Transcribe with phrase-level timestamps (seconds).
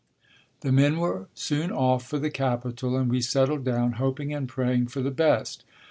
[0.61, 4.87] The men were soon off for the capital and we settled down, hoping and praying
[4.87, 5.63] for the best.